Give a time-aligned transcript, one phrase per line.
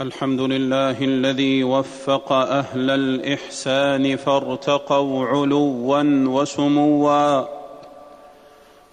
[0.00, 7.44] الحمد لله الذي وفق أهل الإحسان فارتقوا علوا وسموا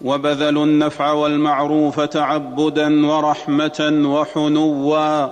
[0.02, 5.28] وبذلوا النفع والمعروف تعبدا ورحمة وحنوا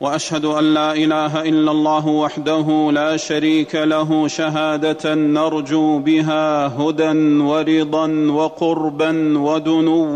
[0.00, 8.06] وأشهد أن لا إله إلا الله وحده لا شريك له شهادة نرجو بها هدى ورضا
[8.30, 10.06] وقربا ودنوا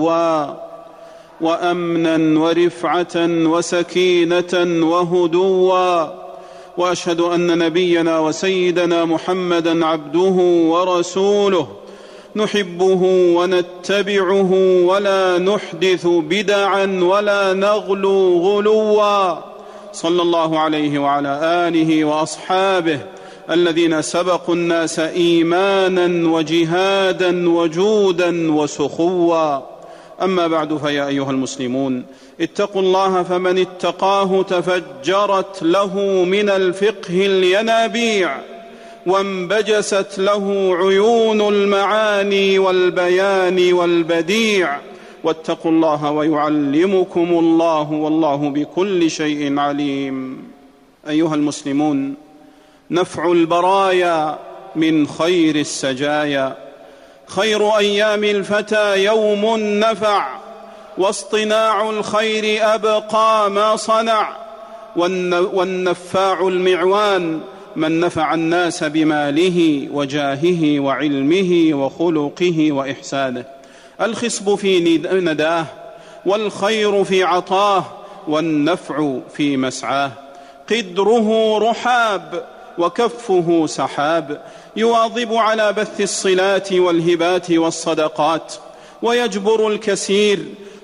[1.40, 6.06] وأمنا ورفعة وسكينة وهدوا.
[6.76, 10.36] وأشهد أن نبينا وسيدنا محمدا عبده
[10.68, 11.68] ورسوله.
[12.36, 13.02] نحبه
[13.36, 14.52] ونتبعه
[14.84, 19.34] ولا نحدث بدعا ولا نغلو غلوا.
[19.92, 22.98] صلى الله عليه وعلى آله وأصحابه
[23.50, 29.73] الذين سبقوا الناس ايمانا وجهادا وجودا وسخوا.
[30.22, 32.04] أما بعد فيا أيها المسلمون
[32.40, 38.36] اتقوا الله فمن اتقاه تفجرت له من الفقه الينابيع
[39.06, 44.78] وانبجست له عيون المعاني والبيان والبديع.
[45.24, 50.42] واتقوا الله ويعلمكم الله والله بكل شيء عليم.
[51.08, 52.14] أيها المسلمون
[52.90, 54.38] نفع البرايا
[54.76, 56.63] من خير السجايا.
[57.26, 60.26] خير أيام الفتى يوم نفع
[60.98, 64.36] واصطناع الخير أبقى ما صنع.
[64.96, 67.40] والنفاع المعوان
[67.76, 73.44] من نفع الناس بماله وجاهه وعلمه وخلقه وإحسانه.
[74.00, 75.66] الخصب في نداه
[76.26, 77.84] والخير في عطاه
[78.28, 80.10] والنفع في مسعاه.
[80.70, 82.44] قدره رحاب
[82.78, 84.40] وكفه سحاب.
[84.76, 88.54] يواظب على بث الصلات والهبات والصدقات
[89.02, 90.38] ويجبر الكثير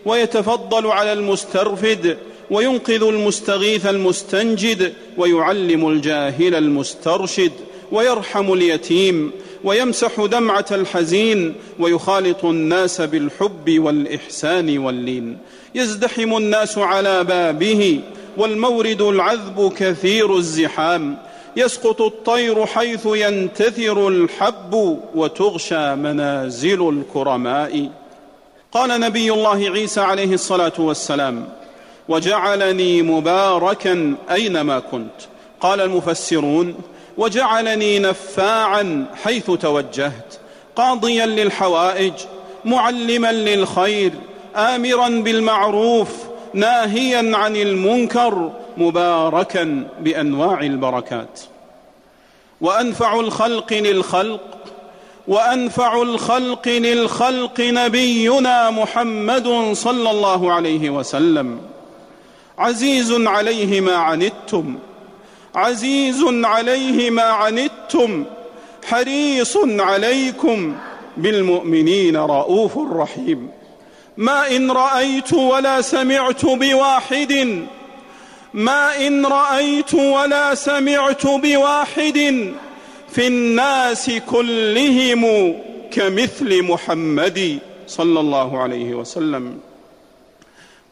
[0.04, 2.18] ويتفضل على المسترفد
[2.50, 7.52] وينقذ المستغيث المستنجد ويعلم الجاهل المسترشد
[7.92, 9.32] ويرحم اليتيم
[9.64, 15.38] ويمسح دمعة الحزين ويخالط الناس بالحب والإحسان واللين.
[15.74, 18.00] يزدحم الناس على بابه
[18.36, 21.16] والمورد العذب كثير الزحام.
[21.56, 27.90] يسقط الطير حيث ينتثر الحب وتغشى منازل الكرماء.
[28.72, 31.48] قال نبي الله عيسى عليه الصلاة والسلام
[32.08, 35.20] وجعلني مباركا أينما كنت
[35.60, 36.74] قال المفسرون
[37.18, 40.38] وجعلني نفاعا حيث توجهت
[40.76, 42.12] قاضيا للحوائج
[42.64, 44.12] معلما للخير
[44.56, 46.08] امرا بالمعروف
[46.54, 51.40] ناهيا عن المنكر مباركا بأنواع البركات.
[52.60, 54.40] وأنفع الخلق للخلق
[55.28, 61.60] وأنفع الخلق للخلق نبينا محمد صلى الله عليه وسلم.
[62.58, 64.78] عزيز عليه ما عنتم
[65.54, 68.24] عزيز عليه ما عنتم
[68.84, 70.76] حريص عليكم
[71.16, 73.50] بالمؤمنين رؤوف رحيم.
[74.16, 77.66] ما إن رأيت ولا سمعت بواحد
[78.54, 82.52] ما إن رأيت ولا سمعت بواحد
[83.08, 85.54] في الناس كلهم
[85.92, 89.58] كمثل محمد صلى الله عليه وسلم.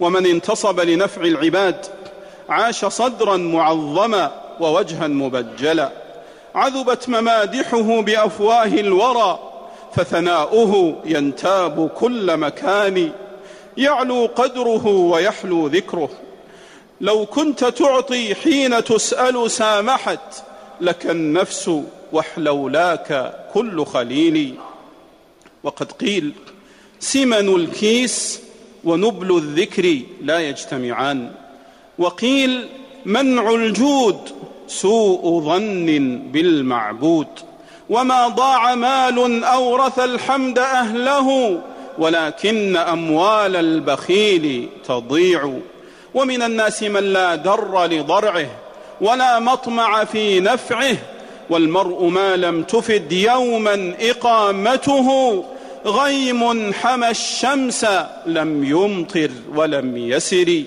[0.00, 1.86] ومن انتصب لنفع العباد
[2.48, 5.92] عاش صدرا معظما ووجها مبجلا.
[6.54, 9.38] عذبت ممادحه بأفواه الورى
[9.96, 13.10] فثناؤه ينتاب كل مكان.
[13.76, 16.10] يعلو قدره ويحلو ذكره.
[17.00, 20.42] لو كنت تعطي حين تسأل سامحت
[20.81, 21.70] لك النفس
[22.12, 24.54] وحلولاك كل خليل.
[25.62, 26.32] وقد قيل
[27.00, 28.41] سمن الكيس
[28.84, 31.31] ونبل الذكر لا يجتمعان.
[31.98, 32.69] وقيل
[33.04, 34.19] منع الجود
[34.66, 37.26] سوء ظن بالمعبود.
[37.91, 41.60] وما ضاع مال أورث الحمد أهله
[41.98, 45.58] ولكن أموال البخيل تضيع.
[46.14, 48.46] ومن الناس من لا در لضرعه
[49.00, 50.96] ولا مطمع في نفعه
[51.50, 55.44] والمرء ما لم تفد يوما إقامته
[55.87, 57.87] غيم حمى الشمس
[58.26, 60.62] لم يمطر ولم يسر.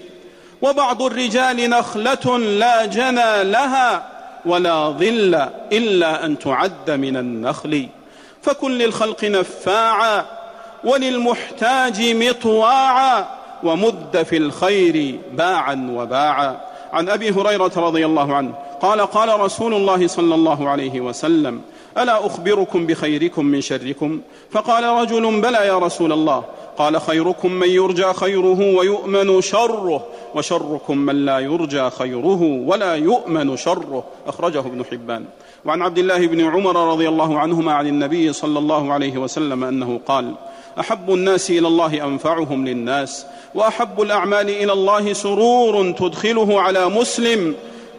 [0.61, 4.07] وبعض الرجال نخلة لا جنى لها
[4.45, 7.87] ولا ظل إلا أن تعد من النخل.
[8.41, 10.25] فكن للخلق نفاعا
[10.83, 16.61] وللمحتاج مطواعا ومد في الخير باعا وباعا.
[16.93, 21.61] عن أبي هريرة رضي الله عنه قال قال رسول الله صلى الله عليه وسلم
[21.97, 24.21] ألا أخبركم بخيركم من شركم؟
[24.51, 26.43] فقال رجل بلى يا رسول الله.
[26.81, 30.05] قال خيركم من يرجى خيره ويؤمن شره
[30.35, 35.25] وشركم من لا يرجى خيره ولا يؤمن شره أخرجه ابن حبان.
[35.65, 39.99] وعن عبد الله بن عمر رضي الله عنهما عن النبي صلى الله عليه وسلم أنه
[40.07, 40.33] قال
[40.79, 43.25] أحب الناس إلى الله أنفعهم للناس
[43.55, 47.55] وأحب الأعمال إلى الله سرور تدخله على مسلم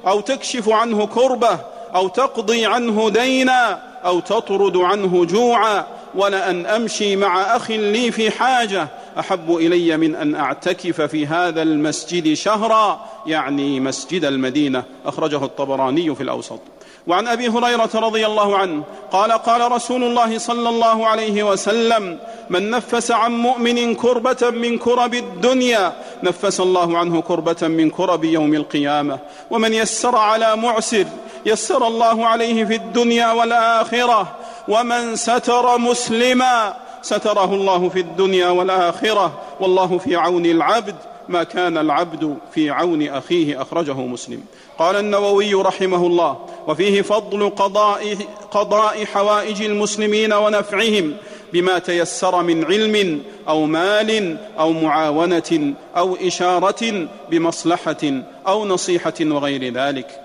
[0.07, 1.59] أو تكشف عنه كربه
[1.95, 5.87] أو تقضي عنه دينا أو تطرد عنه جوعا.
[6.15, 8.89] ولان أمشي مع أخ لي في حاجة.
[9.19, 14.85] أحب إلي من أن أعتكف في هذا المسجد شهرا يعني مسجد المدينة.
[15.07, 16.61] أخرجه الطبراني في الأوسط.
[17.07, 18.83] وعن أبي هريرة رضي الله عنه
[19.13, 22.19] قال قال رسول الله صلى الله عليه وسلم
[22.51, 25.93] من نفس عن مؤمن كربة من كرب الدنيا
[26.23, 29.19] نفس الله عنه كربة من كرب يوم القيامة.
[29.51, 31.07] ومن يسر على معسر
[31.47, 34.37] يسر الله عليه في الدنيا والآخرة.
[34.69, 40.95] ومن ستر مسلما ستره الله في الدنيا والآخرة والله في عون العبد
[41.29, 44.45] ما كان العبد في عون أخيه أخرجه مسلم.
[44.79, 48.17] قال النووي رحمه الله وفيه فضل قضاء,
[48.51, 51.17] قضاء حوائج المسلمين ونفعهم
[51.53, 60.21] بما تيسر من علم أو مال أو معاونة أو إشارة بمصلحة أو نصيحة وغير ذلك.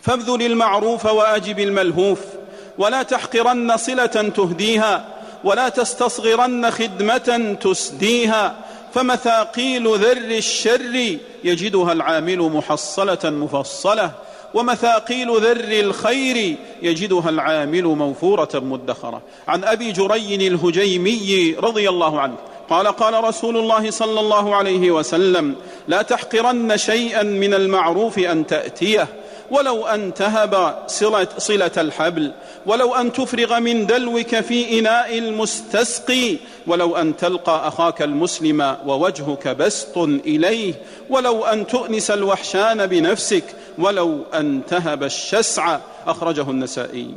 [0.00, 2.20] فابذل المعروف وأجب الملهوف.
[2.78, 5.04] ولا تحقرن صلة تهديها
[5.44, 8.56] ولا تستصغرن خدمة تسديها.
[8.94, 14.10] فمثاقيل ذر الشر يجدها العامل محصلة مفصلة
[14.54, 19.22] ومثاقيل ذر الخير يجدها العامل موفورة مدخرة.
[19.48, 22.36] عن أبي جري الهجيمي رضي الله عنه
[22.70, 25.56] قال قال رسول الله صلى الله عليه وسلم
[25.88, 29.08] لا تحقرن شيئا من المعروف أن تأتيه.
[29.50, 32.32] ولو أن تهب صلة, صلة الحبل
[32.66, 36.36] ولو أن تفرغ من دلوك في إناء المستسقي
[36.66, 40.74] ولو أن تلقى أخاك المسلم ووجهك بسط إليه
[41.10, 43.44] ولو أن تؤنس الوحشان بنفسك
[43.78, 47.14] ولو أن تهب الشسع أخرجه النسائي.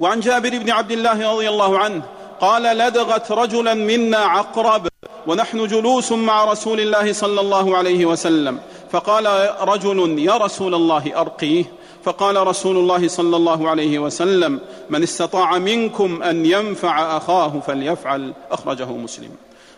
[0.00, 2.02] وعن جابر بن عبد الله رضي الله عنه
[2.40, 4.88] قال لدغت رجلا منا عقرب
[5.26, 8.58] ونحن جلوس مع رسول الله صلى الله عليه وسلم
[8.92, 11.64] فقال رجل يا رسول الله أرقيه.
[12.04, 18.32] فقال رسول الله صلى الله عليه وسلم من استطاع منكم أن ينفع أخاه فليفعل.
[18.50, 19.30] أخرجه مسلم.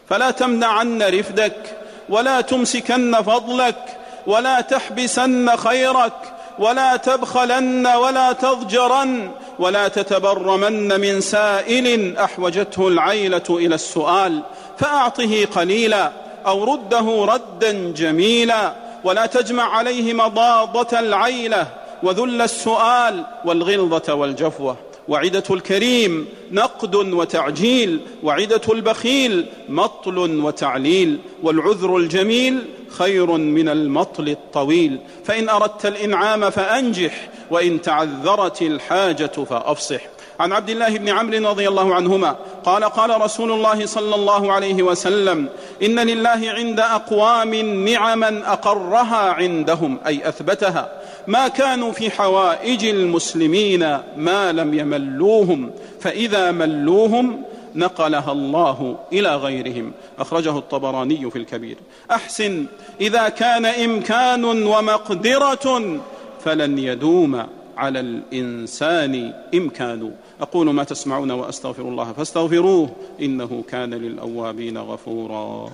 [0.08, 1.76] فلا تمنعن رفدك
[2.08, 6.12] ولا تمسكن فضلك ولا تحبسن خيرك
[6.58, 14.42] ولا تبخلن ولا تضجرن ولا تتبرمن من سائل أحوجته العيلة إلى السؤال
[14.78, 16.12] فأعطه قليلا
[16.46, 18.74] أو رده ردا جميلا.
[19.04, 21.66] ولا تجمع عليه مضاضة العيلة
[22.02, 24.76] وذل السؤال والغلظة والجفوة.
[25.08, 34.98] وعدة الكريم نقد وتعجيل وعدة البخيل مطل وتعليل والعذر الجميل خير من المطل الطويل.
[35.24, 40.00] فإن أردت الإنعام فأنجح وإن تعذرت الحاجة فأفصح.
[40.40, 44.82] عن عبد الله بن عمرو رضي الله عنهما قال قال رسول الله صلى الله عليه
[44.82, 45.48] وسلم
[45.82, 47.54] إن لله عند أقوام
[47.88, 50.92] نعما أقرها عندهم أي أثبتها
[51.26, 55.70] ما كانوا في حوائج المسلمين ما لم يملوهم
[56.00, 57.42] فإذا ملوهم
[57.74, 59.92] نقلها الله إلى غيرهم.
[60.18, 61.76] أخرجه الطبراني في الكبير.
[62.10, 62.66] أحسن
[63.00, 66.00] إذا كان إمكان ومقدرة
[66.44, 67.46] فلن يدوم.
[67.80, 70.12] على الإنسان إمكان.
[70.40, 75.70] أقول ما تسمعون وأستغفر الله فاستغفروه إنه كان للأوابين غفورا.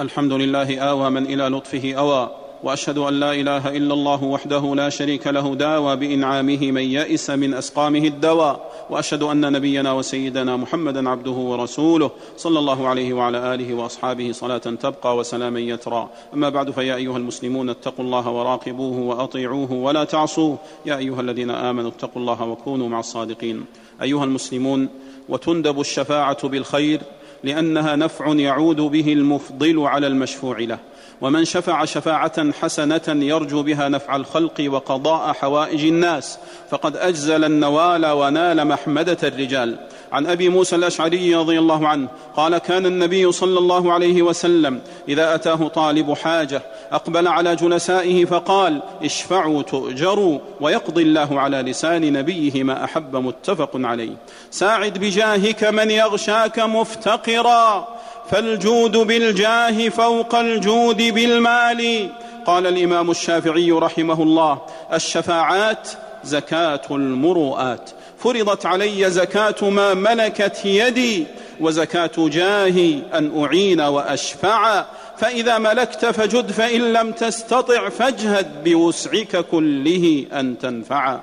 [0.00, 2.45] الحمد لله آوى من إلى لطفه أوى.
[2.62, 7.54] وأشهد أن لا إله إلا الله وحده لا شريك له داوى بإنعامه من يئس من
[7.54, 8.86] أسقامه الدواء.
[8.90, 15.16] وأشهد أن نبينا وسيدنا محمدا عبده ورسوله صلى الله عليه وعلى آله وأصحابه صلاة تبقى
[15.16, 16.08] وسلاما يترى.
[16.34, 20.58] أما بعد فيا أيها المسلمون اتقوا الله وراقبوه وأطيعوه ولا تعصوه.
[20.86, 23.64] يا أيها الذين آمنوا اتقوا الله وكونوا مع الصادقين.
[24.02, 24.88] أيها المسلمون
[25.28, 27.00] وتندب الشفاعة بالخير
[27.44, 30.78] لأنها نفع يعود به المفضل على المشفوع له.
[31.20, 36.38] ومن شفع شفاعة حسنة يرجو بها نفع الخلق وقضاء حوائج الناس.
[36.70, 39.76] فقد أجزل النوال ونال محمدة الرجال.
[40.12, 45.34] عن أبي موسى الأشعري رضي الله عنه قال كان النبي صلى الله عليه وسلم إذا
[45.34, 52.84] أتاه طالب حاجة أقبل على جلسائه فقال اشفعوا تؤجروا ويقضي الله على لسان نبيه ما
[52.84, 54.16] أحب متفق عليه.
[54.50, 57.88] ساعد بجاهك من يغشاك مفتقرا
[58.30, 62.10] فالجود بالجاه فوق الجود بالمال.
[62.46, 64.58] قال الإمام الشافعي رحمه الله
[64.92, 65.88] الشفاعات
[66.24, 67.90] زكاة المروءات.
[68.18, 71.26] فرضت علي زكاة ما ملكت يدي
[71.60, 74.84] وزكاة جاهي أن أعين وأشفع.
[75.18, 81.20] فإذا ملكت فجد فإن لم تستطع فاجهد بوسعك كله أن تنفع.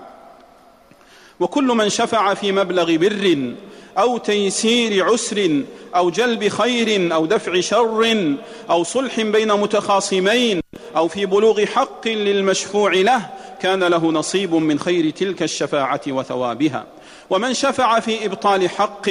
[1.40, 3.54] وكل من شفع في مبلغ بر
[3.98, 5.62] أو تيسير عسر
[5.96, 8.36] أو جلب خير أو دفع شر
[8.70, 10.62] أو صلح بين متخاصمين
[10.96, 13.30] أو في بلوغ حق للمشفوع له
[13.64, 16.86] كان له نصيب من خير تلك الشفاعة وثوابها.
[17.30, 19.10] ومن شفع في إبطال حق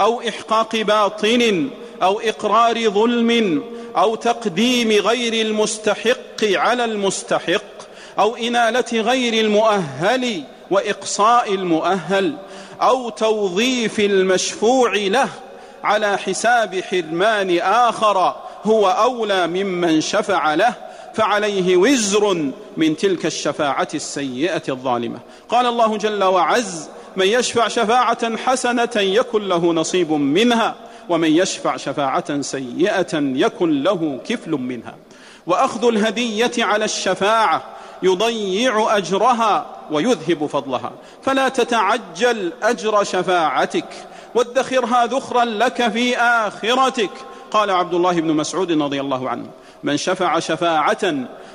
[0.00, 1.68] أو إحقاق باطل
[2.02, 3.62] أو إقرار ظلم
[3.96, 7.62] أو تقديم غير المستحق على المستحق
[8.18, 12.36] أو إنالة غير المؤهل وإقصاء المؤهل
[12.82, 15.28] أو توظيف المشفوع له
[15.84, 20.87] على حساب حرمان آخر هو أولى ممن شفع له
[21.18, 25.18] فعليه وزر من تلك الشفاعة السيئة الظالمة.
[25.48, 30.74] قال الله جل وعز من يشفع شفاعة حسنة يكن له نصيب منها
[31.08, 34.94] ومن يشفع شفاعة سيئة يكن له كفل منها.
[35.46, 37.62] وأخذ الهدية على الشفاعة
[38.02, 40.92] يضيع أجرها ويذهب فضلها.
[41.22, 43.88] فلا تتعجل أجر شفاعتك
[44.34, 47.10] وادخرها ذخرا لك في آخرتك
[47.50, 49.46] قال عبد الله بن مسعود رضي الله عنه
[49.82, 51.14] من شفع شفاعة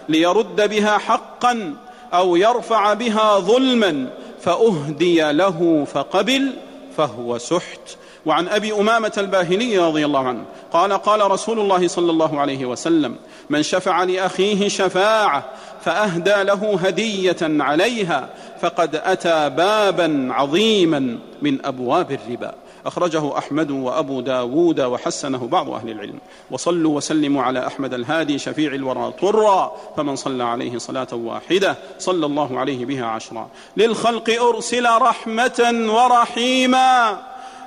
[0.10, 1.76] ليرد بها حقا
[2.14, 4.10] أو يرفع بها ظلما
[4.42, 6.54] فأهدي له فقبل
[6.98, 7.80] فهو سحت.
[8.26, 13.16] وعن أبي أمامة الباهلي رضي الله عنه قال قال رسول الله صلى الله عليه وسلم
[13.50, 15.46] من شفع لأخيه شفاعة
[15.86, 18.30] فأهدى له هدية عليها
[18.62, 22.54] فقد أتى بابا عظيما من أبواب الربا.
[22.86, 26.20] أخرجه أحمد وأبو داود وحسنه بعض أهل العلم.
[26.52, 32.60] وصلوا وسلموا على أحمد الهادي شفيع الورى طرا فمن صلى عليه صلاة واحدة صلى الله
[32.60, 33.48] عليه بها عشرا.
[33.78, 37.22] للخلق أرسل رحمة ورحيما.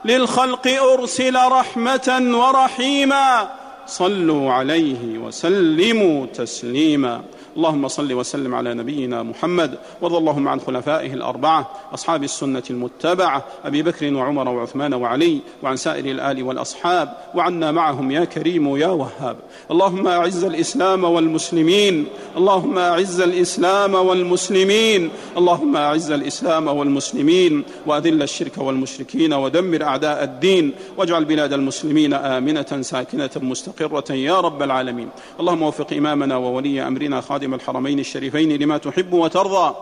[0.04, 3.48] للخلق أرسل رحمة ورحيما.
[3.86, 7.22] صلوا عليه وسلموا تسليما.
[7.56, 13.82] اللهم صل وسلم على نبينا محمد وارض اللهم عن خلفائه الأربعة أصحاب السنة المتبعة أبي
[13.82, 19.36] بكر وعمر وعثمان وعلي وعن سائر الآل والأصحاب وعنا معهم يا كريم يا وهاب.
[19.70, 29.32] اللهم أعز الإسلام والمسلمين اللهم أعز الإسلام والمسلمين اللهم أعز الإسلام والمسلمين وأذل الشرك والمشركين
[29.32, 35.08] ودمر أعداء الدين واجعل بلاد المسلمين آمنة ساكنة مستقرة يا رب العالمين.
[35.40, 39.74] اللهم وفق إمامنا وولي أمرنا خادم خادم الحرمين الشريفين لما تحب وترضى.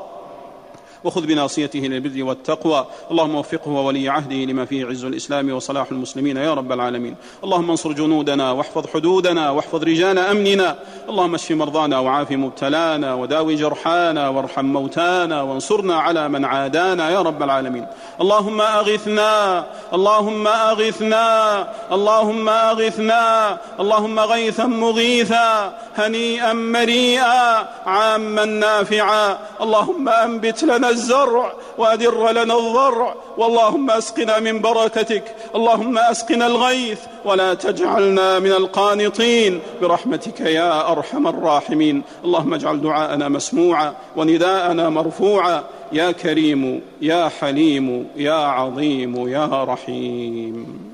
[1.04, 2.86] وخذ بناصيته للبر والتقوى.
[3.10, 7.16] اللهم وفقه وولي عهده لما فيه عز الإسلام وصلاح المسلمين يا رب العالمين.
[7.44, 10.76] اللهم انصر جنودنا واحفظ حدودنا واحفظ رجال أمننا.
[11.08, 17.42] اللهم اشف مرضانا وعاف مبتلانا وداوي جرحانا وارحم موتانا وانصرنا على من عادانا يا رب
[17.42, 17.86] العالمين.
[18.20, 29.38] اللهم أغثنا اللهم أغثنا اللهم أغثنا اللهم غيثا مغيثا هنيئا مريئا عاما نافعا.
[29.60, 33.14] اللهم أنبت لنا الزرع وأدر لنا الضرع.
[33.38, 35.24] واللهم أسقنا من بركتك.
[35.54, 37.00] اللهم أسقنا الغيث.
[37.24, 39.60] ولا تجعلنا من القانطين.
[39.82, 42.02] برحمتك يا أرحم الراحمين.
[42.24, 45.62] اللهم اجعل دعاءنا مسموعا ونداءنا مرفوعا.
[45.92, 50.93] يا كريم يا حليم يا عظيم يا رحيم.